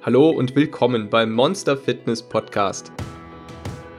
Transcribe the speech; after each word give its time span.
Hallo 0.00 0.30
und 0.30 0.54
willkommen 0.54 1.10
beim 1.10 1.32
Monster 1.32 1.76
Fitness 1.76 2.22
Podcast. 2.22 2.92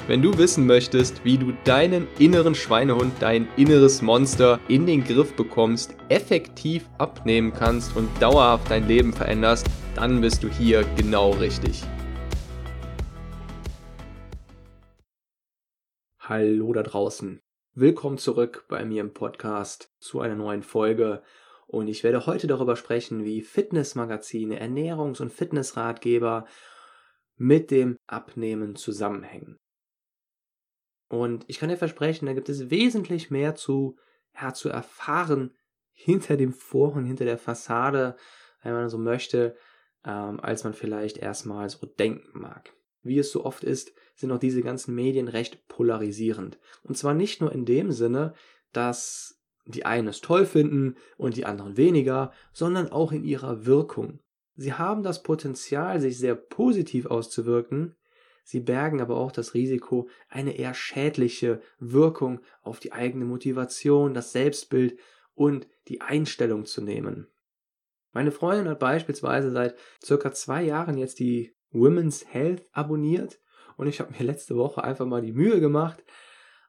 Wenn 0.08 0.22
du 0.22 0.38
wissen 0.38 0.66
möchtest, 0.66 1.26
wie 1.26 1.38
du 1.38 1.52
deinen 1.66 2.08
inneren 2.18 2.56
Schweinehund, 2.56 3.12
dein 3.20 3.50
inneres 3.58 4.02
Monster 4.02 4.62
in 4.70 4.86
den 4.86 5.04
Griff 5.04 5.36
bekommst, 5.36 5.98
effektiv 6.08 6.90
abnehmen 7.00 7.52
kannst 7.52 7.98
und 7.98 8.10
dauerhaft 8.22 8.72
dein 8.72 8.88
Leben 8.88 9.12
veränderst, 9.12 9.68
dann 9.94 10.22
bist 10.22 10.42
du 10.42 10.48
hier 10.48 10.86
genau 10.96 11.32
richtig. 11.32 11.84
Hallo 16.18 16.72
da 16.72 16.84
draußen. 16.84 17.42
Willkommen 17.76 18.18
zurück 18.18 18.64
bei 18.70 18.86
mir 18.86 19.02
im 19.02 19.14
Podcast 19.14 19.94
zu 20.00 20.22
einer 20.22 20.36
neuen 20.36 20.64
Folge. 20.64 21.24
Und 21.70 21.88
ich 21.88 22.04
werde 22.04 22.26
heute 22.26 22.48
darüber 22.48 22.76
sprechen, 22.76 23.24
wie 23.24 23.44
Fitnessmagazine, 23.44 24.60
Ernährungs- 24.60 25.22
und 25.22 25.32
Fitnessratgeber 25.32 26.48
mit 27.36 27.70
dem 27.70 28.00
Abnehmen 28.08 28.76
zusammenhängen. 28.76 29.60
Und 31.10 31.46
ich 31.48 31.60
kann 31.60 31.70
dir 31.70 31.78
versprechen, 31.78 32.26
da 32.26 32.34
gibt 32.34 32.50
es 32.50 32.72
wesentlich 32.72 33.30
mehr 33.30 33.54
zu, 33.54 33.98
ja, 34.34 34.52
zu 34.52 34.70
erfahren 34.70 35.56
hinter 35.92 36.38
dem 36.38 36.54
Vorhang, 36.54 37.06
hinter 37.06 37.26
der 37.26 37.38
Fassade, 37.38 38.16
wenn 38.64 38.74
man 38.74 38.90
so 38.90 38.98
möchte, 38.98 39.56
ähm, 40.04 40.40
als 40.40 40.64
man 40.64 40.74
vielleicht 40.74 41.18
erstmal 41.20 41.70
so 41.70 41.86
denken 41.86 42.40
mag. 42.40 42.74
Wie 43.04 43.20
es 43.20 43.32
so 43.32 43.46
oft 43.46 43.64
ist, 43.64 43.94
sind 44.16 44.32
auch 44.32 44.40
diese 44.40 44.64
ganzen 44.64 44.96
Medien 44.96 45.28
recht 45.28 45.68
polarisierend. 45.68 46.58
Und 46.82 46.98
zwar 46.98 47.14
nicht 47.14 47.42
nur 47.42 47.52
in 47.52 47.66
dem 47.66 47.92
Sinne, 47.92 48.34
dass 48.74 49.39
die 49.74 49.86
einen 49.86 50.08
es 50.08 50.22
toll 50.22 50.46
finden 50.46 50.96
und 51.18 51.38
die 51.38 51.46
anderen 51.46 51.78
weniger, 51.78 52.32
sondern 52.54 52.92
auch 52.92 53.12
in 53.12 53.24
ihrer 53.24 53.66
Wirkung. 53.66 54.20
Sie 54.56 54.74
haben 54.74 55.04
das 55.04 55.24
Potenzial, 55.24 56.02
sich 56.02 56.18
sehr 56.18 56.36
positiv 56.36 57.06
auszuwirken, 57.06 57.96
sie 58.44 58.60
bergen 58.60 59.00
aber 59.00 59.16
auch 59.18 59.32
das 59.32 59.54
Risiko, 59.54 60.10
eine 60.28 60.58
eher 60.58 60.74
schädliche 60.74 61.62
Wirkung 61.80 62.42
auf 62.62 62.80
die 62.80 62.92
eigene 62.92 63.26
Motivation, 63.26 64.14
das 64.14 64.32
Selbstbild 64.32 65.00
und 65.34 65.68
die 65.88 66.02
Einstellung 66.02 66.66
zu 66.66 66.82
nehmen. 66.82 67.28
Meine 68.12 68.32
Freundin 68.32 68.68
hat 68.68 68.80
beispielsweise 68.80 69.52
seit 69.52 69.76
circa 70.04 70.32
zwei 70.32 70.64
Jahren 70.64 70.98
jetzt 70.98 71.20
die 71.20 71.56
Women's 71.72 72.26
Health 72.28 72.64
abonniert 72.72 73.40
und 73.78 73.88
ich 73.88 74.00
habe 74.00 74.12
mir 74.18 74.26
letzte 74.26 74.58
Woche 74.58 74.84
einfach 74.84 75.06
mal 75.06 75.22
die 75.22 75.32
Mühe 75.32 75.60
gemacht, 75.60 76.04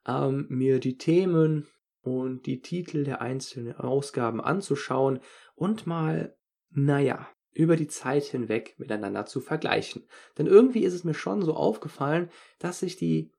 ähm, 0.06 0.46
mir 0.48 0.78
die 0.78 0.98
Themen 0.98 1.66
und 2.02 2.46
die 2.46 2.60
Titel 2.60 3.04
der 3.04 3.20
einzelnen 3.20 3.76
Ausgaben 3.76 4.40
anzuschauen 4.40 5.20
und 5.54 5.86
mal, 5.86 6.36
naja, 6.70 7.28
über 7.52 7.76
die 7.76 7.88
Zeit 7.88 8.24
hinweg 8.24 8.74
miteinander 8.78 9.26
zu 9.26 9.40
vergleichen. 9.40 10.06
Denn 10.38 10.46
irgendwie 10.46 10.84
ist 10.84 10.94
es 10.94 11.04
mir 11.04 11.14
schon 11.14 11.42
so 11.42 11.54
aufgefallen, 11.54 12.30
dass 12.58 12.80
sich 12.80 12.96
die 12.96 13.32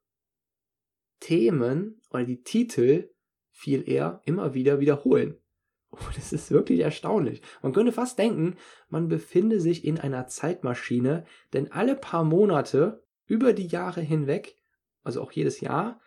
Themen 1.20 2.00
oder 2.10 2.24
die 2.24 2.42
Titel 2.42 3.10
viel 3.50 3.88
eher 3.88 4.20
immer 4.24 4.54
wieder 4.54 4.80
wiederholen. 4.80 5.38
Und 5.90 6.16
es 6.16 6.32
ist 6.32 6.50
wirklich 6.50 6.80
erstaunlich. 6.80 7.42
Man 7.62 7.72
könnte 7.72 7.92
fast 7.92 8.18
denken, 8.18 8.56
man 8.88 9.08
befinde 9.08 9.60
sich 9.60 9.84
in 9.84 9.98
einer 9.98 10.26
Zeitmaschine, 10.26 11.24
denn 11.52 11.70
alle 11.70 11.94
paar 11.94 12.24
Monate 12.24 13.04
über 13.26 13.52
die 13.52 13.66
Jahre 13.66 14.00
hinweg, 14.00 14.56
also 15.02 15.22
auch 15.22 15.32
jedes 15.32 15.60
Jahr, 15.60 16.00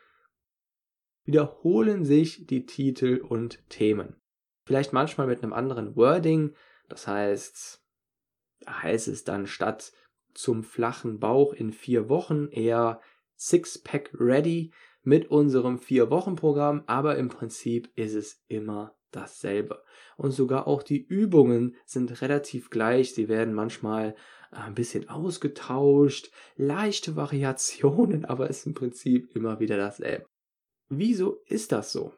wiederholen 1.25 2.05
sich 2.05 2.45
die 2.47 2.65
Titel 2.65 3.17
und 3.27 3.67
Themen. 3.69 4.15
Vielleicht 4.65 4.93
manchmal 4.93 5.27
mit 5.27 5.43
einem 5.43 5.53
anderen 5.53 5.95
Wording, 5.95 6.53
das 6.89 7.07
heißt, 7.07 7.83
da 8.61 8.83
heißt 8.83 9.07
es 9.07 9.23
dann 9.23 9.47
statt 9.47 9.91
zum 10.33 10.63
flachen 10.63 11.19
Bauch 11.19 11.53
in 11.53 11.71
vier 11.71 12.09
Wochen 12.09 12.47
eher 12.47 13.01
Sixpack 13.37 14.11
Ready 14.13 14.71
mit 15.03 15.29
unserem 15.29 15.77
Vier-Wochen-Programm, 15.77 16.83
aber 16.87 17.17
im 17.17 17.29
Prinzip 17.29 17.89
ist 17.95 18.15
es 18.15 18.43
immer 18.47 18.95
dasselbe. 19.11 19.83
Und 20.17 20.31
sogar 20.31 20.67
auch 20.67 20.83
die 20.83 21.01
Übungen 21.05 21.75
sind 21.85 22.21
relativ 22.21 22.69
gleich. 22.69 23.13
Sie 23.13 23.29
werden 23.29 23.53
manchmal 23.53 24.15
ein 24.51 24.73
bisschen 24.73 25.09
ausgetauscht, 25.09 26.31
leichte 26.55 27.15
Variationen, 27.15 28.25
aber 28.25 28.49
es 28.49 28.59
ist 28.59 28.67
im 28.67 28.73
Prinzip 28.73 29.35
immer 29.35 29.59
wieder 29.59 29.77
dasselbe. 29.77 30.25
Wieso 30.89 31.41
ist 31.47 31.71
das 31.71 31.91
so? 31.91 32.13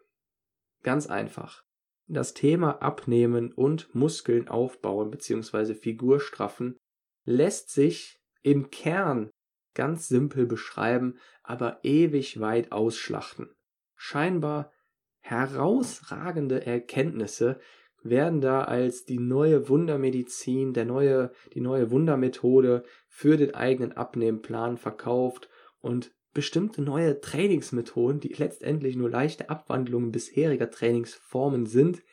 Ganz 0.84 1.08
einfach. 1.08 1.64
Das 2.08 2.34
Thema 2.34 2.82
Abnehmen 2.82 3.52
und 3.52 3.94
Muskeln 3.94 4.48
aufbauen 4.48 5.12
bzw. 5.12 5.74
Figur 5.74 6.20
straffen 6.20 6.78
lässt 7.26 7.70
sich 7.70 8.22
im 8.44 8.70
Kern 8.70 9.30
ganz 9.74 10.08
simpel 10.08 10.46
beschreiben, 10.46 11.20
aber 11.44 11.80
ewig 11.84 12.40
weit 12.40 12.72
ausschlachten. 12.72 13.54
Scheinbar 13.96 14.72
herausragende 15.20 16.66
Erkenntnisse 16.66 17.60
werden 18.02 18.42
da 18.42 18.64
als 18.64 19.06
die 19.06 19.20
neue 19.20 19.70
Wundermedizin, 19.70 20.74
der 20.74 20.86
neue, 20.86 21.32
die 21.54 21.62
neue 21.62 21.92
Wundermethode 21.92 22.86
für 23.08 23.38
den 23.38 23.54
eigenen 23.54 23.92
Abnehmplan 23.94 24.78
verkauft 24.78 25.50
und 25.80 26.12
bestimmte 26.38 26.84
neue 26.84 27.20
Trainingsmethoden, 27.20 28.20
die 28.20 28.32
letztendlich 28.32 28.96
nur 28.96 29.10
leichte 29.10 29.50
Abwandlungen 29.50 30.12
bisheriger 30.12 30.70
Trainingsformen 30.70 31.66
sind, 31.66 32.04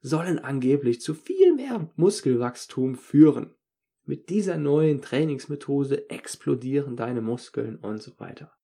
sollen 0.00 0.38
angeblich 0.38 1.02
zu 1.02 1.12
viel 1.12 1.54
mehr 1.54 1.92
Muskelwachstum 1.96 2.94
führen. 2.94 3.54
Mit 4.06 4.30
dieser 4.30 4.56
neuen 4.56 5.02
Trainingsmethode 5.02 6.08
explodieren 6.08 6.96
deine 6.96 7.20
Muskeln 7.20 7.76
und 7.76 8.02
so 8.02 8.18
weiter. 8.18 8.54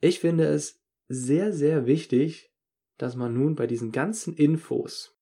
Ich 0.00 0.18
finde 0.18 0.44
es 0.46 0.80
sehr, 1.08 1.52
sehr 1.52 1.84
wichtig, 1.84 2.50
dass 2.96 3.16
man 3.16 3.34
nun 3.34 3.54
bei 3.54 3.66
diesen 3.66 3.92
ganzen 3.92 4.34
Infos 4.34 5.14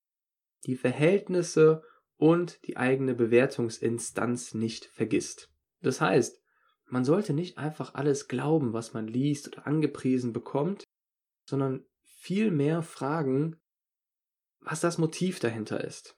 die 0.67 0.77
Verhältnisse 0.77 1.83
und 2.17 2.65
die 2.69 2.77
eigene 2.77 3.17
Bewertungsinstanz 3.17 4.55
nicht 4.55 4.85
vergisst. 4.85 5.51
Das 5.83 6.01
heißt, 6.01 6.41
man 6.89 7.05
sollte 7.05 7.33
nicht 7.33 7.59
einfach 7.59 7.95
alles 7.95 8.29
glauben, 8.29 8.73
was 8.73 8.95
man 8.95 9.07
liest 9.07 9.49
oder 9.49 9.67
angepriesen 9.67 10.33
bekommt, 10.33 10.85
sondern 11.49 11.85
vielmehr 12.05 12.83
fragen, 12.83 13.57
was 14.61 14.81
das 14.81 14.99
Motiv 14.99 15.39
dahinter 15.41 15.83
ist. 15.85 16.17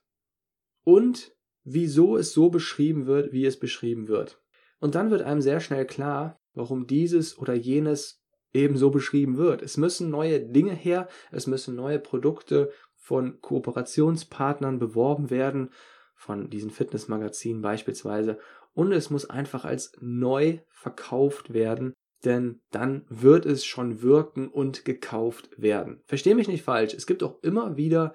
Und 0.83 1.35
wieso 1.63 2.17
es 2.17 2.33
so 2.33 2.49
beschrieben 2.49 3.05
wird, 3.05 3.31
wie 3.31 3.45
es 3.45 3.59
beschrieben 3.59 4.07
wird. 4.07 4.41
Und 4.79 4.95
dann 4.95 5.11
wird 5.11 5.21
einem 5.21 5.41
sehr 5.41 5.59
schnell 5.59 5.85
klar, 5.85 6.39
warum 6.53 6.87
dieses 6.87 7.37
oder 7.37 7.53
jenes 7.53 8.23
ebenso 8.53 8.89
beschrieben 8.89 9.37
wird. 9.37 9.61
Es 9.61 9.77
müssen 9.77 10.09
neue 10.09 10.39
Dinge 10.39 10.73
her, 10.73 11.07
es 11.31 11.45
müssen 11.45 11.75
neue 11.75 11.99
Produkte 11.99 12.71
von 12.95 13.39
Kooperationspartnern 13.41 14.79
beworben 14.79 15.29
werden, 15.29 15.71
von 16.15 16.49
diesen 16.49 16.69
Fitnessmagazinen 16.69 17.61
beispielsweise, 17.61 18.39
und 18.79 18.93
es 18.93 19.09
muss 19.09 19.29
einfach 19.29 19.65
als 19.65 19.91
neu 19.99 20.59
verkauft 20.69 21.53
werden, 21.53 21.91
denn 22.23 22.61
dann 22.71 23.05
wird 23.09 23.45
es 23.45 23.65
schon 23.65 24.01
wirken 24.01 24.47
und 24.47 24.85
gekauft 24.85 25.49
werden. 25.57 26.01
Versteh 26.05 26.33
mich 26.33 26.47
nicht 26.47 26.63
falsch, 26.63 26.93
es 26.93 27.05
gibt 27.05 27.21
auch 27.21 27.43
immer 27.43 27.75
wieder 27.75 28.13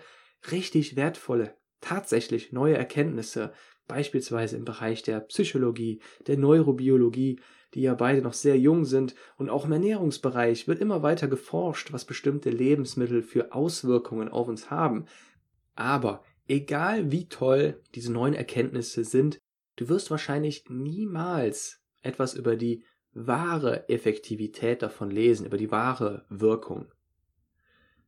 richtig 0.51 0.97
wertvolle, 0.97 1.55
tatsächlich 1.83 2.53
neue 2.53 2.79
Erkenntnisse, 2.79 3.53
beispielsweise 3.89 4.57
im 4.57 4.65
Bereich 4.65 5.03
der 5.03 5.21
Psychologie, 5.21 6.01
der 6.27 6.39
Neurobiologie, 6.39 7.41
die 7.75 7.83
ja 7.83 7.93
beide 7.93 8.23
noch 8.23 8.33
sehr 8.33 8.59
jung 8.59 8.87
sind, 8.87 9.15
und 9.37 9.51
auch 9.51 9.67
im 9.67 9.73
Ernährungsbereich 9.73 10.67
wird 10.67 10.81
immer 10.81 11.03
weiter 11.03 11.29
geforscht, 11.29 11.93
was 11.93 12.07
bestimmte 12.07 12.49
Lebensmittel 12.49 13.21
für 13.21 13.53
Auswirkungen 13.53 14.31
auf 14.31 14.49
uns 14.49 14.71
haben. 14.71 15.05
Aber 15.75 16.25
egal 16.49 17.13
wie 17.13 17.29
toll 17.29 17.83
diese 17.95 18.11
neuen 18.11 18.33
Erkenntnisse 18.33 19.05
sind, 19.05 19.41
Du 19.77 19.89
wirst 19.89 20.11
wahrscheinlich 20.11 20.65
niemals 20.69 21.81
etwas 22.03 22.35
über 22.35 22.57
die 22.57 22.85
wahre 23.13 23.89
Effektivität 23.89 24.83
davon 24.83 25.11
lesen, 25.11 25.47
über 25.47 25.57
die 25.57 25.71
wahre 25.71 26.25
Wirkung. 26.29 26.93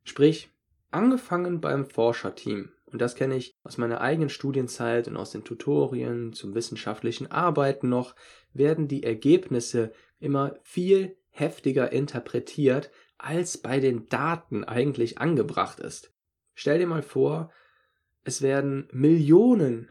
Sprich, 0.04 0.50
angefangen 0.90 1.60
beim 1.60 1.86
Forscherteam, 1.86 2.70
und 2.86 3.00
das 3.00 3.14
kenne 3.14 3.36
ich 3.36 3.56
aus 3.64 3.78
meiner 3.78 4.00
eigenen 4.00 4.28
Studienzeit 4.28 5.08
und 5.08 5.16
aus 5.16 5.30
den 5.30 5.44
Tutorien 5.44 6.32
zum 6.32 6.54
wissenschaftlichen 6.54 7.30
Arbeiten 7.30 7.88
noch, 7.88 8.14
werden 8.52 8.88
die 8.88 9.02
Ergebnisse 9.02 9.92
immer 10.20 10.56
viel 10.62 11.16
heftiger 11.30 11.92
interpretiert, 11.92 12.90
als 13.18 13.58
bei 13.58 13.80
den 13.80 14.08
Daten 14.08 14.64
eigentlich 14.64 15.18
angebracht 15.18 15.80
ist. 15.80 16.12
Stell 16.54 16.78
dir 16.78 16.86
mal 16.86 17.02
vor, 17.02 17.50
es 18.24 18.42
werden 18.42 18.88
Millionen 18.92 19.90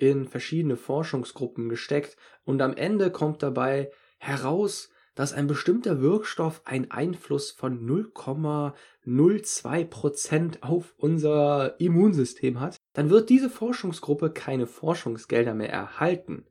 in 0.00 0.26
verschiedene 0.26 0.76
Forschungsgruppen 0.76 1.68
gesteckt 1.68 2.16
und 2.44 2.60
am 2.62 2.74
Ende 2.74 3.10
kommt 3.10 3.42
dabei 3.42 3.90
heraus, 4.18 4.90
dass 5.14 5.32
ein 5.32 5.46
bestimmter 5.46 6.00
Wirkstoff 6.00 6.62
einen 6.64 6.90
Einfluss 6.90 7.50
von 7.50 7.86
0,02 7.86 9.84
Prozent 9.84 10.62
auf 10.62 10.94
unser 10.96 11.78
Immunsystem 11.80 12.60
hat, 12.60 12.76
dann 12.92 13.10
wird 13.10 13.28
diese 13.28 13.50
Forschungsgruppe 13.50 14.30
keine 14.30 14.66
Forschungsgelder 14.66 15.54
mehr 15.54 15.70
erhalten. 15.70 16.46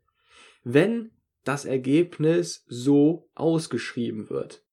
wenn 0.64 1.12
das 1.46 1.66
Ergebnis 1.66 2.66
so 2.68 3.30
ausgeschrieben 3.34 4.30
wird. 4.30 4.64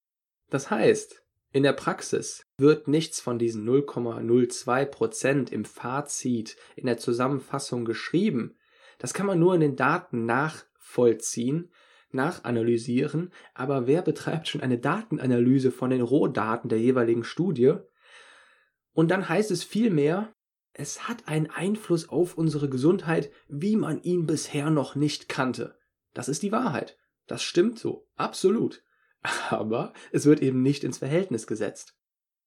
Das 0.49 0.69
heißt, 0.69 1.23
in 1.51 1.63
der 1.63 1.73
Praxis 1.73 2.43
wird 2.57 2.87
nichts 2.87 3.19
von 3.19 3.39
diesen 3.39 3.67
0,02% 3.67 5.51
im 5.51 5.65
Fazit, 5.65 6.57
in 6.75 6.85
der 6.85 6.97
Zusammenfassung 6.97 7.85
geschrieben. 7.85 8.57
Das 8.97 9.13
kann 9.13 9.25
man 9.25 9.39
nur 9.39 9.53
in 9.53 9.61
den 9.61 9.75
Daten 9.75 10.25
nachvollziehen, 10.25 11.71
nachanalysieren, 12.11 13.31
aber 13.53 13.87
wer 13.87 14.01
betreibt 14.01 14.47
schon 14.47 14.61
eine 14.61 14.77
Datenanalyse 14.77 15.71
von 15.71 15.89
den 15.89 16.01
Rohdaten 16.01 16.69
der 16.69 16.79
jeweiligen 16.79 17.23
Studie? 17.23 17.75
Und 18.93 19.11
dann 19.11 19.29
heißt 19.29 19.51
es 19.51 19.63
vielmehr, 19.63 20.33
es 20.73 21.07
hat 21.07 21.27
einen 21.27 21.49
Einfluss 21.49 22.09
auf 22.09 22.37
unsere 22.37 22.69
Gesundheit, 22.69 23.31
wie 23.47 23.75
man 23.75 24.01
ihn 24.01 24.25
bisher 24.25 24.69
noch 24.69 24.95
nicht 24.95 25.27
kannte. 25.27 25.77
Das 26.13 26.29
ist 26.29 26.43
die 26.43 26.51
Wahrheit. 26.51 26.97
Das 27.25 27.43
stimmt 27.43 27.79
so, 27.79 28.07
absolut. 28.15 28.83
Aber 29.49 29.93
es 30.11 30.25
wird 30.25 30.41
eben 30.41 30.61
nicht 30.61 30.83
ins 30.83 30.99
Verhältnis 30.99 31.47
gesetzt. 31.47 31.96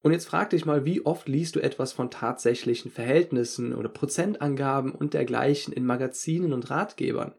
Und 0.03 0.13
jetzt 0.13 0.27
frag 0.27 0.51
dich 0.51 0.65
mal, 0.65 0.85
wie 0.85 1.05
oft 1.05 1.29
liest 1.29 1.57
du 1.57 1.61
etwas 1.61 1.93
von 1.93 2.11
tatsächlichen 2.11 2.91
Verhältnissen 2.91 3.75
oder 3.75 3.89
Prozentangaben 3.89 4.93
und 4.93 5.13
dergleichen 5.13 5.75
in 5.75 5.85
Magazinen 5.85 6.53
und 6.53 6.71
Ratgebern? 6.71 7.35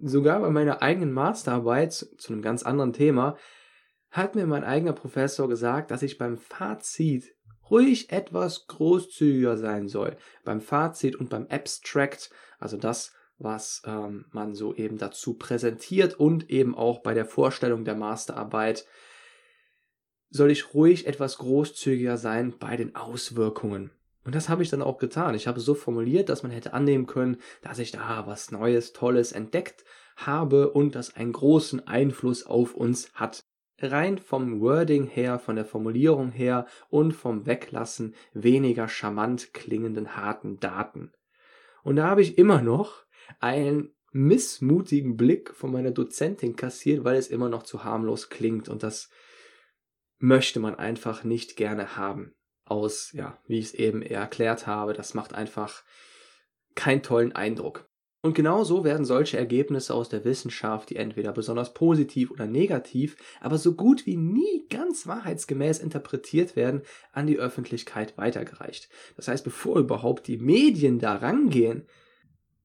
Sogar 0.00 0.40
bei 0.40 0.50
meiner 0.50 0.82
eigenen 0.82 1.12
Masterarbeit 1.12 1.92
zu 1.92 2.32
einem 2.32 2.42
ganz 2.42 2.62
anderen 2.62 2.92
Thema 2.92 3.36
hat 4.10 4.34
mir 4.34 4.46
mein 4.46 4.64
eigener 4.64 4.92
Professor 4.92 5.48
gesagt, 5.48 5.90
dass 5.90 6.02
ich 6.02 6.18
beim 6.18 6.36
Fazit 6.36 7.34
ruhig 7.70 8.12
etwas 8.12 8.66
großzügiger 8.66 9.56
sein 9.56 9.88
soll. 9.88 10.16
Beim 10.44 10.60
Fazit 10.60 11.16
und 11.16 11.30
beim 11.30 11.46
Abstract, 11.48 12.30
also 12.58 12.76
das, 12.76 13.14
was 13.38 13.82
ähm, 13.86 14.26
man 14.30 14.54
so 14.54 14.74
eben 14.74 14.98
dazu 14.98 15.34
präsentiert 15.34 16.14
und 16.14 16.50
eben 16.50 16.74
auch 16.74 17.02
bei 17.02 17.14
der 17.14 17.24
Vorstellung 17.24 17.84
der 17.84 17.96
Masterarbeit, 17.96 18.86
soll 20.32 20.50
ich 20.50 20.74
ruhig 20.74 21.06
etwas 21.06 21.38
großzügiger 21.38 22.16
sein 22.16 22.54
bei 22.58 22.76
den 22.76 22.96
Auswirkungen. 22.96 23.90
Und 24.24 24.34
das 24.34 24.48
habe 24.48 24.62
ich 24.62 24.70
dann 24.70 24.82
auch 24.82 24.98
getan. 24.98 25.34
Ich 25.34 25.46
habe 25.46 25.60
so 25.60 25.74
formuliert, 25.74 26.28
dass 26.28 26.42
man 26.42 26.52
hätte 26.52 26.72
annehmen 26.72 27.06
können, 27.06 27.36
dass 27.60 27.78
ich 27.78 27.90
da 27.90 28.26
was 28.26 28.50
Neues, 28.50 28.92
Tolles 28.92 29.32
entdeckt 29.32 29.84
habe 30.16 30.70
und 30.70 30.94
das 30.94 31.16
einen 31.16 31.32
großen 31.32 31.86
Einfluss 31.86 32.46
auf 32.46 32.74
uns 32.74 33.12
hat. 33.14 33.40
Rein 33.80 34.18
vom 34.18 34.60
Wording 34.60 35.06
her, 35.06 35.38
von 35.40 35.56
der 35.56 35.64
Formulierung 35.64 36.30
her 36.30 36.66
und 36.88 37.12
vom 37.12 37.46
Weglassen 37.46 38.14
weniger 38.32 38.88
charmant 38.88 39.52
klingenden 39.52 40.16
harten 40.16 40.60
Daten. 40.60 41.12
Und 41.82 41.96
da 41.96 42.08
habe 42.08 42.22
ich 42.22 42.38
immer 42.38 42.62
noch 42.62 43.04
einen 43.40 43.92
missmutigen 44.12 45.16
Blick 45.16 45.52
von 45.54 45.72
meiner 45.72 45.90
Dozentin 45.90 46.54
kassiert, 46.54 47.02
weil 47.02 47.16
es 47.16 47.28
immer 47.28 47.48
noch 47.48 47.64
zu 47.64 47.82
harmlos 47.82 48.28
klingt 48.28 48.68
und 48.68 48.84
das 48.84 49.10
möchte 50.22 50.60
man 50.60 50.76
einfach 50.76 51.24
nicht 51.24 51.56
gerne 51.56 51.96
haben. 51.96 52.32
Aus, 52.64 53.10
ja, 53.12 53.38
wie 53.46 53.58
ich 53.58 53.66
es 53.66 53.74
eben 53.74 54.02
erklärt 54.02 54.68
habe, 54.68 54.92
das 54.92 55.14
macht 55.14 55.34
einfach 55.34 55.82
keinen 56.76 57.02
tollen 57.02 57.32
Eindruck. 57.32 57.88
Und 58.24 58.34
genau 58.34 58.62
so 58.62 58.84
werden 58.84 59.04
solche 59.04 59.36
Ergebnisse 59.36 59.92
aus 59.92 60.08
der 60.08 60.24
Wissenschaft, 60.24 60.90
die 60.90 60.96
entweder 60.96 61.32
besonders 61.32 61.74
positiv 61.74 62.30
oder 62.30 62.46
negativ, 62.46 63.16
aber 63.40 63.58
so 63.58 63.74
gut 63.74 64.06
wie 64.06 64.16
nie 64.16 64.64
ganz 64.70 65.08
wahrheitsgemäß 65.08 65.80
interpretiert 65.80 66.54
werden, 66.54 66.82
an 67.10 67.26
die 67.26 67.38
Öffentlichkeit 67.38 68.16
weitergereicht. 68.16 68.88
Das 69.16 69.26
heißt, 69.26 69.42
bevor 69.42 69.80
überhaupt 69.80 70.28
die 70.28 70.38
Medien 70.38 71.00
da 71.00 71.16
rangehen, 71.16 71.88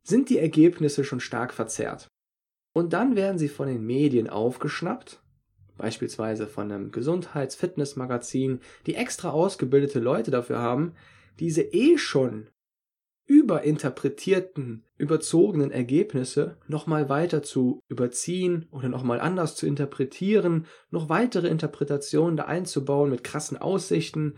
sind 0.03 0.29
die 0.29 0.37
Ergebnisse 0.37 1.03
schon 1.03 1.19
stark 1.19 1.53
verzerrt. 1.53 2.07
Und 2.73 2.93
dann 2.93 3.15
werden 3.15 3.39
sie 3.39 3.49
von 3.49 3.67
den 3.67 3.83
Medien 3.83 4.29
aufgeschnappt, 4.29 5.23
beispielsweise 5.77 6.47
von 6.47 6.71
einem 6.71 6.91
Gesundheits-Fitness-Magazin, 6.91 8.59
die 8.85 8.95
extra 8.95 9.29
ausgebildete 9.29 9.99
Leute 9.99 10.31
dafür 10.31 10.59
haben, 10.59 10.93
diese 11.39 11.61
eh 11.61 11.97
schon 11.97 12.49
überinterpretierten, 13.27 14.85
überzogenen 14.97 15.71
Ergebnisse 15.71 16.57
nochmal 16.67 17.09
weiter 17.09 17.43
zu 17.43 17.81
überziehen 17.89 18.67
oder 18.71 18.87
nochmal 18.87 19.19
anders 19.19 19.55
zu 19.55 19.67
interpretieren, 19.67 20.65
noch 20.89 21.09
weitere 21.09 21.47
Interpretationen 21.49 22.37
da 22.37 22.45
einzubauen 22.45 23.09
mit 23.09 23.23
krassen 23.25 23.57
Aussichten 23.57 24.35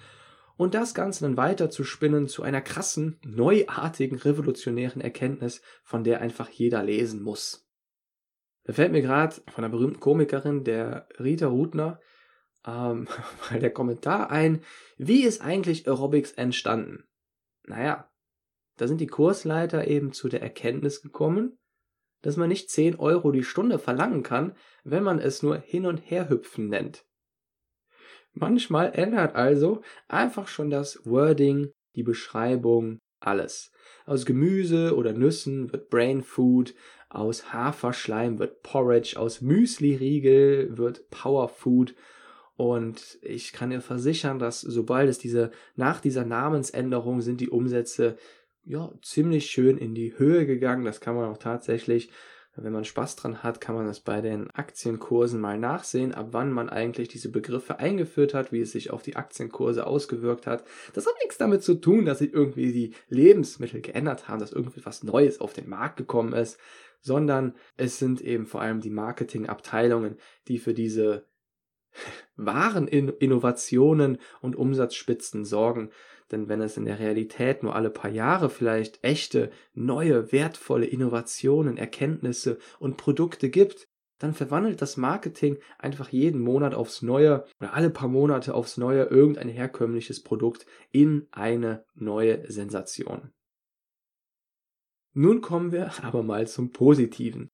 und 0.58 0.74
das 0.74 0.94
Ganze 0.94 1.24
dann 1.24 1.38
weiter 1.38 1.70
zu 1.70 1.84
spinnen 1.84 2.28
zu 2.28 2.42
einer 2.44 2.62
krassen, 2.62 3.20
neuartigen, 3.24 4.18
revolutionären 4.18 5.02
Erkenntnis, 5.02 5.62
von 5.84 6.04
der 6.04 6.20
einfach 6.20 6.50
jeder 6.50 6.84
lesen 6.84 7.22
muss. 7.22 7.69
Da 8.70 8.74
fällt 8.74 8.92
mir 8.92 9.02
gerade 9.02 9.34
von 9.48 9.64
einer 9.64 9.72
berühmten 9.72 10.00
Komikerin, 10.00 10.64
der 10.64 11.08
Rita 11.20 11.48
Rudner, 11.48 12.00
ähm, 12.68 13.08
der 13.52 13.72
Kommentar 13.72 14.30
ein, 14.30 14.62
wie 15.00 15.24
ist 15.24 15.42
eigentlich 15.42 15.88
Aerobics 15.88 16.34
entstanden? 16.34 17.06
Naja, 17.64 18.12
da 18.78 18.88
sind 18.88 19.02
die 19.02 19.08
Kursleiter 19.08 19.88
eben 19.88 20.12
zu 20.14 20.30
der 20.30 20.44
Erkenntnis 20.44 21.02
gekommen, 21.02 21.58
dass 22.22 22.38
man 22.38 22.48
nicht 22.48 22.70
10 22.70 23.00
Euro 23.00 23.32
die 23.32 23.44
Stunde 23.44 23.80
verlangen 23.80 24.22
kann, 24.22 24.56
wenn 24.84 25.02
man 25.02 25.18
es 25.18 25.42
nur 25.42 25.58
hin 25.58 25.88
und 25.88 25.98
her 25.98 26.30
hüpfen 26.30 26.68
nennt. 26.68 27.08
Manchmal 28.34 28.94
ändert 28.94 29.34
also 29.34 29.82
einfach 30.08 30.48
schon 30.48 30.70
das 30.70 31.04
Wording, 31.08 31.72
die 31.96 32.04
Beschreibung, 32.04 33.00
alles. 33.20 33.72
Aus 34.06 34.26
Gemüse 34.26 34.96
oder 34.96 35.14
Nüssen 35.14 35.72
wird 35.72 35.90
Brain 35.90 36.22
Food, 36.22 36.76
aus 37.10 37.52
Haferschleim 37.52 38.40
wird 38.40 38.62
Porridge, 38.62 39.20
aus 39.20 39.42
Müsli-Riegel 39.42 40.78
wird 40.78 41.10
Power 41.10 41.50
Food. 41.50 41.96
Und 42.56 43.18
ich 43.22 43.54
kann 43.54 43.72
dir 43.72 43.82
versichern, 43.82 44.38
dass 44.38 44.62
sobald 44.62 45.10
es 45.10 45.18
diese, 45.18 45.52
nach 45.76 46.02
dieser 46.02 46.26
Namensänderung 46.26 47.22
sind 47.22 47.42
die 47.42 47.50
Umsätze 47.50 48.18
ja 48.66 48.92
ziemlich 49.02 49.48
schön 49.48 49.78
in 49.78 49.96
die 49.96 50.18
Höhe 50.18 50.46
gegangen. 50.46 50.86
Das 50.86 51.02
kann 51.02 51.16
man 51.16 51.30
auch 51.30 51.38
tatsächlich 51.38 52.12
wenn 52.64 52.74
man 52.74 52.86
Spaß 52.86 53.16
dran 53.16 53.44
hat, 53.44 53.62
kann 53.62 53.76
man 53.76 53.86
das 53.86 54.00
bei 54.00 54.22
den 54.22 54.50
Aktienkursen 54.52 55.40
mal 55.40 55.58
nachsehen, 55.58 56.14
ab 56.14 56.30
wann 56.32 56.52
man 56.52 56.70
eigentlich 56.70 57.08
diese 57.08 57.30
Begriffe 57.30 57.80
eingeführt 57.80 58.34
hat, 58.34 58.52
wie 58.52 58.62
es 58.62 58.72
sich 58.72 58.92
auf 58.92 59.02
die 59.02 59.16
Aktienkurse 59.16 59.86
ausgewirkt 59.86 60.48
hat. 60.48 60.64
Das 60.94 61.06
hat 61.06 61.14
nichts 61.22 61.38
damit 61.38 61.64
zu 61.64 61.76
tun, 61.76 62.06
dass 62.06 62.20
sich 62.20 62.34
irgendwie 62.34 62.72
die 62.72 62.94
Lebensmittel 63.10 63.82
geändert 63.82 64.28
haben, 64.28 64.40
dass 64.40 64.52
irgendwie 64.52 64.86
was 64.86 65.04
Neues 65.04 65.42
auf 65.42 65.54
den 65.54 65.70
Markt 65.70 65.98
gekommen 65.98 66.34
ist, 66.34 66.60
sondern 67.02 67.56
es 67.78 68.00
sind 68.00 68.22
eben 68.22 68.46
vor 68.46 68.62
allem 68.62 68.82
die 68.82 68.90
Marketingabteilungen, 68.90 70.18
die 70.48 70.60
für 70.60 70.74
diese 70.74 71.26
wahren 72.36 72.88
Innovationen 72.88 74.18
und 74.42 74.56
Umsatzspitzen 74.56 75.46
sorgen. 75.46 75.92
Denn 76.32 76.48
wenn 76.48 76.62
es 76.62 76.78
in 76.78 76.86
der 76.86 77.00
Realität 77.00 77.64
nur 77.64 77.76
alle 77.76 77.90
paar 77.90 78.12
Jahre 78.12 78.50
vielleicht 78.50 79.04
echte, 79.04 79.50
neue, 79.74 80.32
wertvolle 80.32 80.86
Innovationen, 80.86 81.78
Erkenntnisse 81.78 82.60
und 82.78 82.98
Produkte 82.98 83.50
gibt, 83.50 83.88
dann 84.20 84.34
verwandelt 84.34 84.82
das 84.82 84.98
Marketing 84.98 85.58
einfach 85.80 86.10
jeden 86.10 86.42
Monat 86.42 86.76
aufs 86.76 87.02
Neue 87.02 87.46
oder 87.60 87.74
alle 87.74 87.90
paar 87.90 88.10
Monate 88.10 88.54
aufs 88.54 88.78
Neue 88.78 89.04
irgendein 89.06 89.50
herkömmliches 89.50 90.22
Produkt 90.22 90.66
in 90.92 91.28
eine 91.32 91.86
neue 91.96 92.52
Sensation. 92.52 93.32
Nun 95.20 95.42
kommen 95.42 95.74
wir 95.74 95.92
aber 96.04 96.24
mal 96.24 96.48
zum 96.48 96.72
Positiven. 96.72 97.52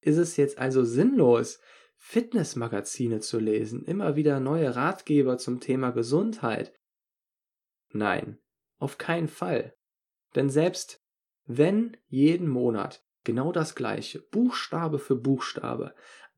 Ist 0.00 0.18
es 0.18 0.36
jetzt 0.36 0.58
also 0.58 0.84
sinnlos, 0.84 1.58
Fitnessmagazine 1.96 3.18
zu 3.18 3.40
lesen, 3.40 3.84
immer 3.84 4.14
wieder 4.14 4.38
neue 4.38 4.76
Ratgeber 4.76 5.36
zum 5.36 5.58
Thema 5.58 5.90
Gesundheit, 5.90 6.72
Nein, 7.90 8.38
auf 8.78 8.98
keinen 8.98 9.26
Fall. 9.26 9.74
Denn 10.36 10.48
selbst 10.48 11.00
wenn 11.46 11.96
jeden 12.06 12.46
Monat 12.46 13.02
genau 13.24 13.50
das 13.50 13.74
gleiche, 13.74 14.20
Buchstabe 14.20 15.00
für 15.00 15.16
Buchstabe, 15.16 15.94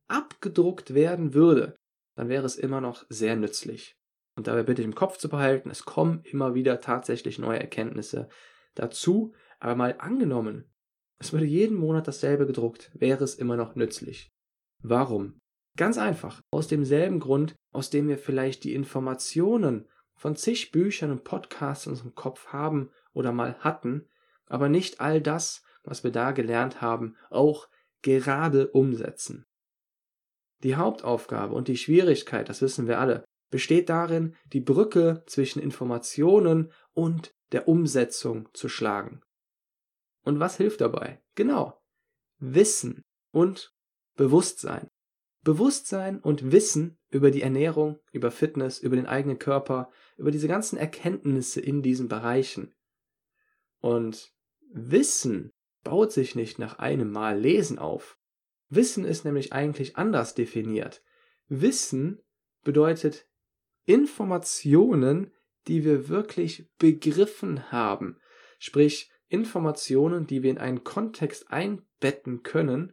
abgedruckt 0.06 0.94
werden 0.94 1.34
würde, 1.34 1.76
dann 2.14 2.30
wäre 2.30 2.46
es 2.46 2.56
immer 2.56 2.80
noch 2.80 3.04
sehr 3.10 3.36
nützlich. 3.36 3.96
Und 4.34 4.46
dabei 4.46 4.62
bitte 4.62 4.82
im 4.82 4.94
Kopf 4.94 5.18
zu 5.18 5.28
behalten, 5.28 5.68
es 5.68 5.84
kommen 5.84 6.22
immer 6.24 6.54
wieder 6.54 6.80
tatsächlich 6.80 7.38
neue 7.38 7.60
Erkenntnisse 7.60 8.28
dazu, 8.74 9.34
aber 9.60 9.76
mal 9.76 9.94
angenommen, 9.98 10.64
es 11.18 11.32
würde 11.32 11.44
jeden 11.44 11.76
Monat 11.76 12.08
dasselbe 12.08 12.46
gedruckt, 12.46 12.90
wäre 12.94 13.22
es 13.22 13.34
immer 13.34 13.56
noch 13.56 13.76
nützlich. 13.76 14.30
Warum? 14.82 15.38
Ganz 15.76 15.98
einfach, 15.98 16.40
aus 16.50 16.66
demselben 16.66 17.20
Grund, 17.20 17.54
aus 17.72 17.90
dem 17.90 18.08
wir 18.08 18.18
vielleicht 18.18 18.64
die 18.64 18.74
Informationen 18.74 19.86
von 20.16 20.34
zig 20.34 20.72
Büchern 20.72 21.10
und 21.10 21.24
Podcasts 21.24 21.86
in 21.86 21.92
unserem 21.92 22.14
Kopf 22.14 22.48
haben 22.48 22.90
oder 23.12 23.32
mal 23.32 23.54
hatten, 23.60 24.08
aber 24.46 24.68
nicht 24.68 25.00
all 25.00 25.20
das, 25.20 25.62
was 25.84 26.04
wir 26.04 26.10
da 26.10 26.32
gelernt 26.32 26.80
haben, 26.80 27.16
auch 27.30 27.68
gerade 28.02 28.68
umsetzen. 28.68 29.46
Die 30.62 30.76
Hauptaufgabe 30.76 31.54
und 31.54 31.68
die 31.68 31.76
Schwierigkeit, 31.76 32.48
das 32.48 32.60
wissen 32.60 32.86
wir 32.86 32.98
alle, 32.98 33.24
besteht 33.50 33.88
darin, 33.88 34.34
die 34.52 34.60
Brücke 34.60 35.22
zwischen 35.26 35.62
Informationen 35.62 36.72
und 36.92 37.32
der 37.52 37.68
Umsetzung 37.68 38.48
zu 38.52 38.68
schlagen. 38.68 39.22
Und 40.22 40.40
was 40.40 40.56
hilft 40.56 40.80
dabei? 40.80 41.22
Genau. 41.34 41.80
Wissen. 42.38 43.02
und 43.32 43.72
Bewusstsein. 44.16 44.90
Bewusstsein 45.42 46.20
und 46.20 46.52
Wissen 46.52 46.98
über 47.08 47.30
die 47.30 47.42
Ernährung, 47.42 47.98
über 48.12 48.30
Fitness, 48.30 48.78
über 48.78 48.96
den 48.96 49.06
eigenen 49.06 49.38
Körper, 49.38 49.90
über 50.16 50.30
diese 50.30 50.48
ganzen 50.48 50.76
Erkenntnisse 50.76 51.60
in 51.60 51.82
diesen 51.82 52.08
Bereichen. 52.08 52.74
Und 53.78 54.32
Wissen 54.72 55.50
baut 55.82 56.12
sich 56.12 56.34
nicht 56.34 56.58
nach 56.58 56.78
einem 56.78 57.10
Mal 57.10 57.38
Lesen 57.38 57.78
auf. 57.78 58.18
Wissen 58.68 59.04
ist 59.04 59.24
nämlich 59.24 59.52
eigentlich 59.52 59.96
anders 59.96 60.34
definiert. 60.34 61.02
Wissen 61.48 62.22
bedeutet 62.62 63.26
Informationen, 63.86 65.32
die 65.66 65.84
wir 65.84 66.08
wirklich 66.08 66.70
begriffen 66.78 67.72
haben. 67.72 68.18
Sprich, 68.58 69.10
Informationen, 69.30 70.26
die 70.26 70.42
wir 70.42 70.50
in 70.50 70.58
einen 70.58 70.84
Kontext 70.84 71.50
einbetten 71.50 72.42
können 72.42 72.92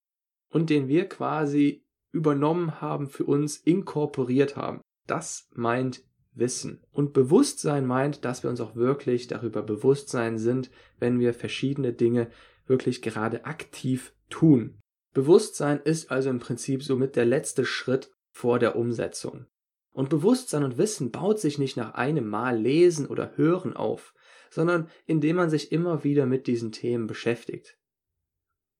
und 0.49 0.69
den 0.69 0.87
wir 0.87 1.09
quasi 1.09 1.83
übernommen 2.11 2.79
haben, 2.79 3.07
für 3.07 3.25
uns 3.25 3.57
inkorporiert 3.57 4.55
haben. 4.55 4.81
Das 5.07 5.49
meint 5.53 6.03
Wissen. 6.33 6.83
Und 6.91 7.13
Bewusstsein 7.13 7.85
meint, 7.85 8.23
dass 8.23 8.43
wir 8.43 8.49
uns 8.49 8.61
auch 8.61 8.75
wirklich 8.75 9.27
darüber 9.27 9.63
bewusst 9.63 10.09
sein 10.09 10.37
sind, 10.37 10.69
wenn 10.99 11.19
wir 11.19 11.33
verschiedene 11.33 11.93
Dinge 11.93 12.29
wirklich 12.67 13.01
gerade 13.01 13.45
aktiv 13.45 14.13
tun. 14.29 14.79
Bewusstsein 15.13 15.79
ist 15.83 16.11
also 16.11 16.29
im 16.29 16.39
Prinzip 16.39 16.83
somit 16.83 17.15
der 17.15 17.25
letzte 17.25 17.65
Schritt 17.65 18.11
vor 18.31 18.59
der 18.59 18.75
Umsetzung. 18.75 19.47
Und 19.91 20.09
Bewusstsein 20.09 20.63
und 20.63 20.77
Wissen 20.77 21.09
baut 21.09 21.39
sich 21.39 21.57
nicht 21.57 21.75
nach 21.75 21.95
einem 21.95 22.27
Mal 22.27 22.59
Lesen 22.59 23.07
oder 23.07 23.35
Hören 23.35 23.75
auf, 23.75 24.13
sondern 24.57 24.89
indem 25.05 25.35
man 25.35 25.51
sich 25.51 25.71
immer 25.71 26.03
wieder 26.03 26.25
mit 26.25 26.47
diesen 26.47 26.71
Themen 26.71 27.05
beschäftigt. 27.05 27.77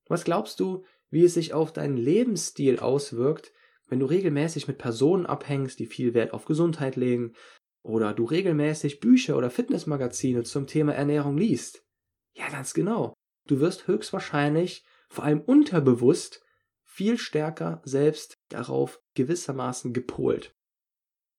Was 0.07 0.23
glaubst 0.23 0.59
du, 0.59 0.83
wie 1.11 1.23
es 1.23 1.35
sich 1.35 1.53
auf 1.53 1.71
deinen 1.71 1.97
Lebensstil 1.97 2.79
auswirkt, 2.79 3.53
wenn 3.85 3.99
du 3.99 4.07
regelmäßig 4.07 4.67
mit 4.67 4.79
Personen 4.79 5.27
abhängst, 5.27 5.77
die 5.77 5.85
viel 5.85 6.15
Wert 6.15 6.33
auf 6.33 6.45
Gesundheit 6.45 6.95
legen, 6.95 7.35
oder 7.83 8.15
du 8.15 8.25
regelmäßig 8.25 9.01
Bücher 9.01 9.37
oder 9.37 9.51
Fitnessmagazine 9.51 10.41
zum 10.41 10.65
Thema 10.65 10.95
Ernährung 10.95 11.37
liest? 11.37 11.85
Ja, 12.33 12.49
ganz 12.49 12.73
genau. 12.73 13.13
Du 13.45 13.59
wirst 13.59 13.85
höchstwahrscheinlich, 13.85 14.83
vor 15.09 15.25
allem 15.25 15.41
unterbewusst, 15.41 16.43
viel 16.85 17.19
stärker 17.19 17.83
selbst 17.85 18.33
darauf 18.49 18.99
gewissermaßen 19.13 19.93
gepolt. 19.93 20.55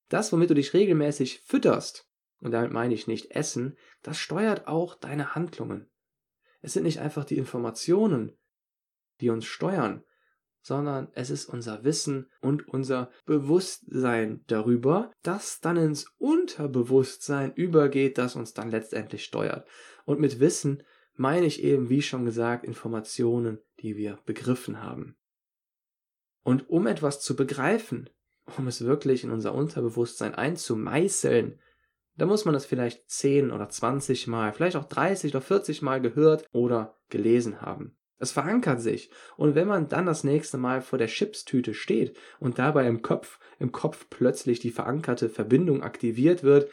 Das, 0.08 0.32
womit 0.32 0.50
du 0.50 0.54
dich 0.54 0.74
regelmäßig 0.74 1.40
fütterst, 1.40 2.07
und 2.40 2.52
damit 2.52 2.72
meine 2.72 2.94
ich 2.94 3.06
nicht 3.06 3.32
Essen, 3.32 3.76
das 4.02 4.18
steuert 4.18 4.68
auch 4.68 4.94
deine 4.94 5.34
Handlungen. 5.34 5.90
Es 6.60 6.72
sind 6.72 6.84
nicht 6.84 7.00
einfach 7.00 7.24
die 7.24 7.38
Informationen, 7.38 8.36
die 9.20 9.30
uns 9.30 9.44
steuern, 9.44 10.04
sondern 10.60 11.08
es 11.14 11.30
ist 11.30 11.46
unser 11.46 11.84
Wissen 11.84 12.30
und 12.40 12.68
unser 12.68 13.10
Bewusstsein 13.24 14.44
darüber, 14.48 15.12
das 15.22 15.60
dann 15.60 15.76
ins 15.76 16.06
Unterbewusstsein 16.18 17.54
übergeht, 17.54 18.18
das 18.18 18.36
uns 18.36 18.54
dann 18.54 18.70
letztendlich 18.70 19.24
steuert. 19.24 19.66
Und 20.04 20.20
mit 20.20 20.40
Wissen 20.40 20.82
meine 21.14 21.46
ich 21.46 21.62
eben, 21.62 21.88
wie 21.88 22.02
schon 22.02 22.24
gesagt, 22.24 22.64
Informationen, 22.64 23.58
die 23.80 23.96
wir 23.96 24.18
begriffen 24.26 24.82
haben. 24.82 25.16
Und 26.42 26.68
um 26.70 26.86
etwas 26.86 27.20
zu 27.20 27.34
begreifen, 27.34 28.08
um 28.56 28.66
es 28.68 28.84
wirklich 28.84 29.24
in 29.24 29.30
unser 29.30 29.54
Unterbewusstsein 29.54 30.34
einzumeißeln, 30.34 31.60
da 32.18 32.26
muss 32.26 32.44
man 32.44 32.54
es 32.54 32.66
vielleicht 32.66 33.08
10 33.08 33.52
oder 33.52 33.68
20 33.68 34.26
Mal, 34.26 34.52
vielleicht 34.52 34.76
auch 34.76 34.84
30 34.84 35.32
oder 35.32 35.40
40 35.40 35.82
Mal 35.82 36.00
gehört 36.00 36.44
oder 36.52 36.98
gelesen 37.08 37.62
haben. 37.62 37.96
Es 38.18 38.32
verankert 38.32 38.80
sich. 38.80 39.10
Und 39.36 39.54
wenn 39.54 39.68
man 39.68 39.88
dann 39.88 40.04
das 40.04 40.24
nächste 40.24 40.58
Mal 40.58 40.82
vor 40.82 40.98
der 40.98 41.06
Chipstüte 41.06 41.72
steht 41.72 42.18
und 42.40 42.58
dabei 42.58 42.88
im 42.88 43.02
Kopf, 43.02 43.38
im 43.60 43.70
Kopf 43.70 44.06
plötzlich 44.10 44.58
die 44.58 44.72
verankerte 44.72 45.28
Verbindung 45.28 45.84
aktiviert 45.84 46.42
wird, 46.42 46.68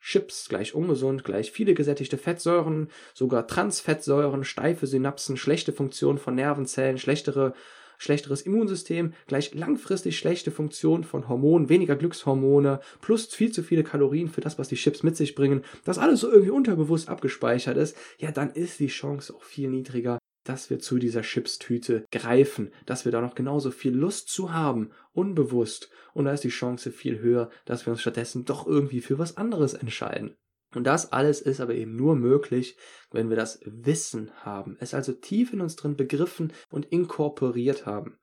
Chips 0.00 0.48
gleich 0.48 0.74
ungesund, 0.74 1.24
gleich 1.24 1.50
viele 1.50 1.74
gesättigte 1.74 2.16
Fettsäuren, 2.16 2.90
sogar 3.12 3.46
Transfettsäuren, 3.46 4.44
steife 4.44 4.86
Synapsen, 4.86 5.36
schlechte 5.36 5.72
Funktion 5.72 6.16
von 6.16 6.34
Nervenzellen, 6.34 6.96
schlechtere 6.96 7.54
schlechteres 7.98 8.42
Immunsystem, 8.42 9.12
gleich 9.26 9.54
langfristig 9.54 10.18
schlechte 10.18 10.50
Funktion 10.50 11.04
von 11.04 11.28
Hormonen, 11.28 11.68
weniger 11.68 11.96
Glückshormone, 11.96 12.80
plus 13.00 13.26
viel 13.26 13.52
zu 13.52 13.62
viele 13.62 13.84
Kalorien 13.84 14.28
für 14.28 14.40
das, 14.40 14.58
was 14.58 14.68
die 14.68 14.76
Chips 14.76 15.02
mit 15.02 15.16
sich 15.16 15.34
bringen, 15.34 15.62
das 15.84 15.98
alles 15.98 16.20
so 16.20 16.30
irgendwie 16.30 16.50
unterbewusst 16.50 17.08
abgespeichert 17.08 17.76
ist, 17.76 17.96
ja, 18.18 18.30
dann 18.30 18.50
ist 18.50 18.80
die 18.80 18.86
Chance 18.88 19.34
auch 19.34 19.42
viel 19.42 19.68
niedriger, 19.68 20.18
dass 20.44 20.70
wir 20.70 20.78
zu 20.78 20.98
dieser 20.98 21.22
Chipstüte 21.22 22.04
greifen, 22.12 22.70
dass 22.86 23.04
wir 23.04 23.12
da 23.12 23.20
noch 23.20 23.34
genauso 23.34 23.70
viel 23.70 23.94
Lust 23.94 24.28
zu 24.28 24.52
haben, 24.52 24.90
unbewusst, 25.12 25.90
und 26.14 26.24
da 26.24 26.32
ist 26.32 26.44
die 26.44 26.48
Chance 26.48 26.92
viel 26.92 27.18
höher, 27.18 27.50
dass 27.64 27.84
wir 27.84 27.92
uns 27.92 28.00
stattdessen 28.00 28.44
doch 28.44 28.66
irgendwie 28.66 29.00
für 29.00 29.18
was 29.18 29.36
anderes 29.36 29.74
entscheiden. 29.74 30.36
Und 30.76 30.84
das 30.84 31.10
alles 31.10 31.40
ist 31.40 31.60
aber 31.60 31.74
eben 31.74 31.96
nur 31.96 32.16
möglich, 32.16 32.76
wenn 33.10 33.30
wir 33.30 33.36
das 33.36 33.60
Wissen 33.64 34.30
haben, 34.44 34.76
es 34.78 34.92
also 34.92 35.12
tief 35.14 35.54
in 35.54 35.62
uns 35.62 35.74
drin 35.74 35.96
begriffen 35.96 36.52
und 36.68 36.84
inkorporiert 36.86 37.86
haben. 37.86 38.18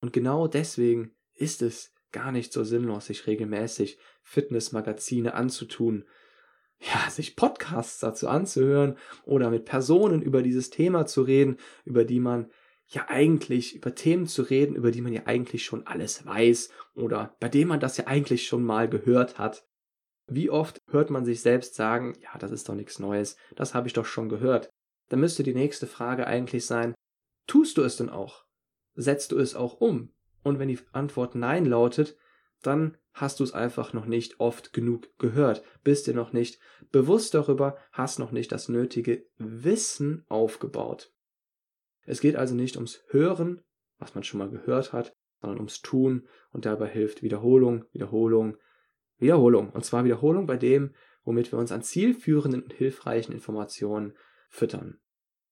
Und 0.00 0.12
genau 0.12 0.46
deswegen 0.46 1.16
ist 1.34 1.60
es 1.60 1.92
gar 2.12 2.30
nicht 2.30 2.52
so 2.52 2.62
sinnlos, 2.62 3.06
sich 3.06 3.26
regelmäßig 3.26 3.98
Fitnessmagazine 4.22 5.34
anzutun, 5.34 6.04
ja, 6.78 7.10
sich 7.10 7.34
Podcasts 7.34 7.98
dazu 7.98 8.28
anzuhören 8.28 8.96
oder 9.24 9.50
mit 9.50 9.64
Personen 9.64 10.22
über 10.22 10.42
dieses 10.42 10.70
Thema 10.70 11.04
zu 11.06 11.22
reden, 11.22 11.56
über 11.84 12.04
die 12.04 12.20
man 12.20 12.48
ja 12.86 13.06
eigentlich, 13.08 13.74
über 13.74 13.94
Themen 13.96 14.26
zu 14.26 14.42
reden, 14.42 14.76
über 14.76 14.92
die 14.92 15.00
man 15.00 15.12
ja 15.12 15.22
eigentlich 15.26 15.64
schon 15.64 15.86
alles 15.86 16.24
weiß 16.24 16.70
oder 16.94 17.36
bei 17.40 17.48
denen 17.48 17.68
man 17.68 17.80
das 17.80 17.96
ja 17.96 18.06
eigentlich 18.06 18.46
schon 18.46 18.62
mal 18.62 18.88
gehört 18.88 19.38
hat. 19.38 19.67
Wie 20.28 20.50
oft 20.50 20.78
hört 20.90 21.08
man 21.08 21.24
sich 21.24 21.40
selbst 21.40 21.74
sagen, 21.74 22.14
ja, 22.20 22.36
das 22.38 22.50
ist 22.50 22.68
doch 22.68 22.74
nichts 22.74 22.98
Neues, 22.98 23.36
das 23.56 23.74
habe 23.74 23.86
ich 23.86 23.94
doch 23.94 24.04
schon 24.04 24.28
gehört. 24.28 24.68
Dann 25.08 25.20
müsste 25.20 25.42
die 25.42 25.54
nächste 25.54 25.86
Frage 25.86 26.26
eigentlich 26.26 26.66
sein, 26.66 26.94
tust 27.46 27.78
du 27.78 27.82
es 27.82 27.96
denn 27.96 28.10
auch? 28.10 28.44
Setzt 28.94 29.32
du 29.32 29.38
es 29.38 29.54
auch 29.54 29.80
um? 29.80 30.12
Und 30.42 30.58
wenn 30.58 30.68
die 30.68 30.78
Antwort 30.92 31.34
Nein 31.34 31.64
lautet, 31.64 32.16
dann 32.62 32.98
hast 33.14 33.40
du 33.40 33.44
es 33.44 33.52
einfach 33.52 33.94
noch 33.94 34.04
nicht 34.04 34.38
oft 34.38 34.72
genug 34.72 35.08
gehört, 35.18 35.62
bist 35.82 36.06
dir 36.06 36.14
noch 36.14 36.32
nicht 36.32 36.60
bewusst 36.92 37.34
darüber, 37.34 37.78
hast 37.92 38.18
noch 38.18 38.30
nicht 38.30 38.52
das 38.52 38.68
nötige 38.68 39.26
Wissen 39.38 40.24
aufgebaut. 40.28 41.12
Es 42.02 42.20
geht 42.20 42.36
also 42.36 42.54
nicht 42.54 42.76
ums 42.76 43.02
Hören, 43.08 43.62
was 43.98 44.14
man 44.14 44.24
schon 44.24 44.38
mal 44.38 44.50
gehört 44.50 44.92
hat, 44.92 45.14
sondern 45.40 45.58
ums 45.58 45.80
Tun 45.80 46.28
und 46.50 46.66
dabei 46.66 46.88
hilft 46.88 47.22
Wiederholung, 47.22 47.84
Wiederholung, 47.92 48.56
Wiederholung. 49.18 49.70
Und 49.70 49.84
zwar 49.84 50.04
Wiederholung 50.04 50.46
bei 50.46 50.56
dem, 50.56 50.94
womit 51.24 51.52
wir 51.52 51.58
uns 51.58 51.72
an 51.72 51.82
zielführenden 51.82 52.62
und 52.62 52.72
hilfreichen 52.72 53.32
Informationen 53.32 54.14
füttern. 54.48 54.98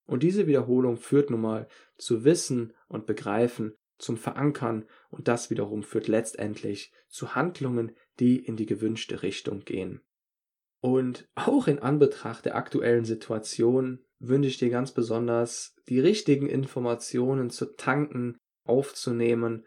Und 0.07 0.23
diese 0.23 0.47
Wiederholung 0.47 0.97
führt 0.97 1.31
nun 1.31 1.41
mal 1.41 1.69
zu 1.99 2.25
Wissen 2.25 2.73
und 2.89 3.07
Begreifen, 3.07 3.75
zum 3.99 4.17
Verankern 4.17 4.85
und 5.09 5.27
das 5.27 5.51
wiederum 5.51 5.83
führt 5.83 6.09
letztendlich 6.09 6.93
zu 7.09 7.35
Handlungen, 7.35 7.93
die 8.21 8.37
in 8.37 8.57
die 8.57 8.67
gewünschte 8.67 9.23
Richtung 9.23 9.61
gehen. 9.61 10.03
Und 10.81 11.29
auch 11.35 11.67
in 11.67 11.79
Anbetracht 11.79 12.45
der 12.45 12.57
aktuellen 12.57 13.05
Situation 13.05 14.05
wünsche 14.19 14.49
ich 14.49 14.59
dir 14.59 14.71
ganz 14.71 14.93
besonders, 14.93 15.75
die 15.89 16.01
richtigen 16.01 16.47
Informationen 16.47 17.51
zu 17.51 17.75
tanken, 17.77 18.37
aufzunehmen 18.65 19.65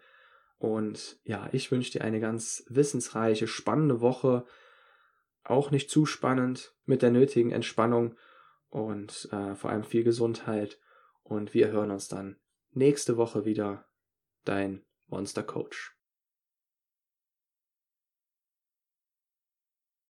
und 0.60 1.18
ja, 1.24 1.50
ich 1.54 1.72
wünsche 1.72 1.94
dir 1.94 2.04
eine 2.04 2.20
ganz 2.20 2.66
wissensreiche, 2.68 3.48
spannende 3.48 4.02
Woche. 4.02 4.46
Auch 5.44 5.72
nicht 5.72 5.90
zu 5.90 6.06
spannend, 6.06 6.76
mit 6.86 7.02
der 7.02 7.12
nötigen 7.12 7.52
Entspannung 7.52 8.16
und 8.68 9.30
äh, 9.32 9.56
vor 9.56 9.72
allem 9.72 9.86
viel 9.86 10.04
Gesundheit. 10.04 10.78
Und 11.24 11.54
wir 11.54 11.70
hören 11.70 11.92
uns 11.92 12.10
dann 12.10 12.36
nächste 12.72 13.16
Woche 13.16 13.46
wieder. 13.46 13.86
Dein 14.44 14.86
Monster 15.08 15.44
Coach. 15.44 15.99